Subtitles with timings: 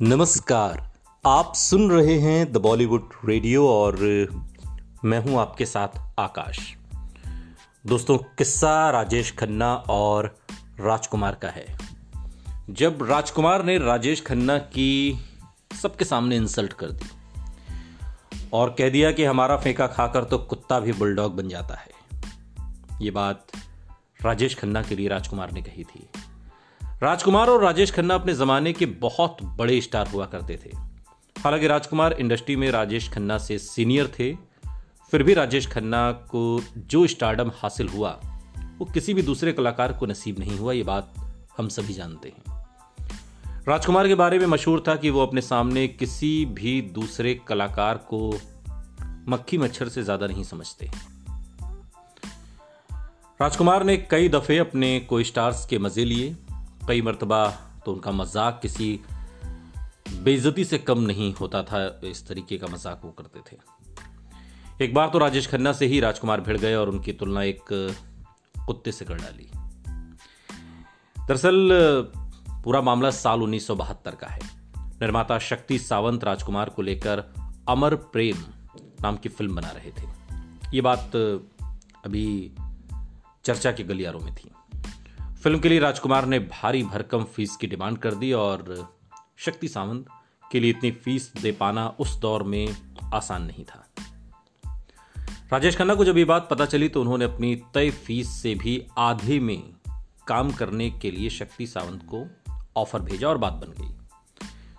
[0.00, 0.80] नमस्कार,
[1.24, 3.96] आप सुन रहे हैं द बॉलीवुड रेडियो और
[5.04, 6.58] मैं हूँ आपके साथ आकाश।
[7.84, 10.26] दोस्तों, किस्सा राजेश खन्ना और
[10.80, 11.66] राजकुमार का है।
[12.70, 15.18] जब राजकुमार ने राजेश खन्ना की
[15.82, 17.10] सबके सामने इंसल्ट कर दी
[18.52, 21.90] और कह दिया कि हमारा फेंका खाकर तो कुत्ता भी बुलडॉग बन जाता है,
[23.02, 23.46] ये बात
[24.22, 26.08] राजेश खन्ना के लिए राजकुमार ने कही थी।
[27.02, 30.70] राजकुमार और राजेश खन्ना अपने जमाने के बहुत बड़े स्टार हुआ करते थे।
[31.40, 34.34] हालाँकि राजकुमार इंडस्ट्री में राजेश खन्ना से सीनियर थे,
[35.10, 38.10] फिर भी राजेश खन्ना को जो स्टारडम हासिल हुआ,
[38.78, 41.14] वो किसी भी दूसरे कलाकार को नसीब नहीं हुआ, ये बात
[41.58, 42.66] हम सभी जानते हैं।
[43.68, 48.40] राजकुमार के बारे में मशहूर था कि वो अपने सामने किसी भी दूसरे कलाकार को
[49.28, 50.90] मक्खी मच्छर से ज़्यादा नहीं समझते।
[53.40, 56.36] राजकुमार ने कई दफे अपने को स्टार्स के मज़े लिए
[56.88, 57.50] कई मरतबा
[57.86, 59.00] तो उनका मज़ाक किसी
[60.22, 63.56] बेइज्जती से कम नहीं होता था, इस तरीके का मज़ाक वो करते थे।
[64.84, 67.64] एक बार तो राजेश खन्ना से ही राजकुमार भिड़ गए और उनकी तुलना एक
[68.66, 69.50] कुत्ते से कर डाली।
[71.28, 71.68] दरअसल,
[72.64, 74.40] पूरा मामला साल उन्नीस सौ बहत्तर का है।
[74.78, 77.24] निर्माता शक्ति सावंत राजकुमार को लेकर
[77.68, 78.36] अमर प्रेम
[79.02, 80.06] नाम की फ़िल्म बना रहे थे।
[80.74, 81.16] ये बात
[82.04, 82.52] अभी
[83.44, 84.50] चर्चा के गलियारों में थी।
[85.42, 88.88] फ़िल्म के लिए राजकुमार ने भारी भरकम फ़ीस की डिमांड कर दी और
[89.38, 90.06] शक्ति सावंत
[90.52, 92.76] के लिए इतनी फ़ीस दे पाना उस दौर में
[93.14, 93.86] आसान नहीं था।
[95.52, 98.86] राजेश खन्ना को जब ये बात पता चली तो उन्होंने अपनी तय फ़ीस से भी
[98.98, 99.62] आधे में
[100.26, 102.26] काम करने के लिए शक्ति सावंत को
[102.76, 103.94] ऑफ़र भेजा और बात बन गई।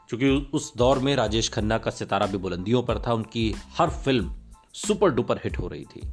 [0.09, 4.35] क्योंकि उस दौर में राजेश खन्ना का सितारा भी बुलंदियों पर था, उनकी हर फ़िल्म
[4.73, 6.11] सुपर डुपर हिट हो रही थी।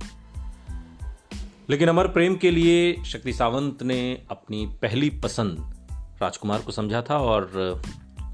[1.71, 5.59] लेकिन अमर प्रेम के लिए शक्ति सावंत ने अपनी पहली पसंद
[6.23, 7.83] राजकुमार को समझा था और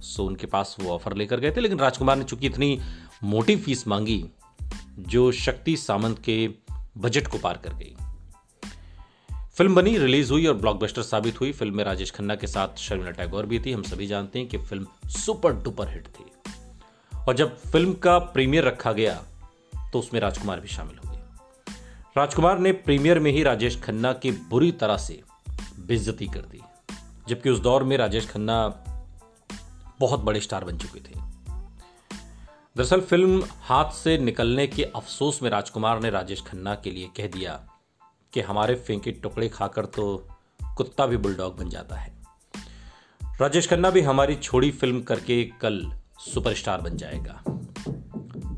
[0.00, 2.80] सो उनके पास वो ऑफ़र लेकर गए थे। लेकिन राजकुमार ने चूँकि इतनी
[3.24, 4.24] मोटी फ़ीस मांगी,
[4.98, 6.48] जो शक्ति सावंत के
[6.98, 7.96] बजट को पार कर गई।
[9.54, 13.10] फ़िल्म बनी रिलीज़ हुई और ब्लॉकबस्टर साबित हुई। फ़िल्म में राजेश खन्ना के साथ शर्मिला
[13.10, 16.24] टैगोर भी थी। हम सभी जानते हैं कि फ़िल्म सुपर डुपर हिट थी।
[17.28, 19.22] और जब फ़िल्म का प्रीमियर रखा गया
[19.92, 21.11] तो उसमें राजकुमार भी शामिल हुए।
[22.16, 25.22] राजकुमार ने प्रीमियर में ही राजेश खन्ना की बुरी तरह से
[25.78, 26.60] बेइज्जती कर दी,
[27.28, 28.56] जबकि उस दौर में राजेश खन्ना
[30.00, 31.20] बहुत बड़े स्टार बन चुके थे।
[32.76, 37.26] दरअसल फ़िल्म हाथ से निकलने के अफसोस में राजकुमार ने राजेश खन्ना के लिए कह
[37.26, 37.54] दिया
[38.32, 40.28] कि हमारे फेंके टुकड़े खाकर तो
[40.76, 42.12] कुत्ता भी बुलडॉग बन जाता है।
[43.40, 45.82] राजेश खन्ना भी हमारी छोड़ी फ़िल्म करके कल
[46.18, 47.42] सुपरस्टार बन जाएगा।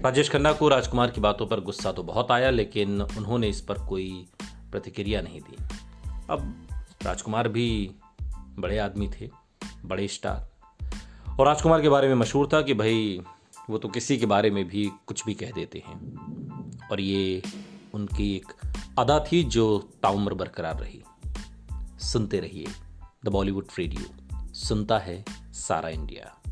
[0.05, 3.79] राजेश खन्ना को राजकुमार की बातों पर गुस्सा तो बहुत आया, लेकिन उन्होंने इस पर
[3.79, 4.27] कोई
[4.71, 5.57] प्रतिक्रिया नहीं दी।
[6.31, 6.69] अब
[7.03, 7.91] राजकुमार भी
[8.59, 9.31] बड़े आदमी थे,
[9.85, 10.49] बड़े स्टार।
[11.41, 13.23] और राजकुमार के बारे में मशहूर था कि भाई,
[13.71, 15.99] वो तो किसी के बारे में भी कुछ भी कह देते हैं।
[16.89, 17.43] और ये
[17.95, 18.53] उनकी एक
[18.99, 21.03] अदा थी जो ताउम्र बरकरार रही।
[21.99, 22.67] सुनते रहिए
[23.25, 26.44] द बॉलीवुड रेडियो, सुनता है सारा इंडिया।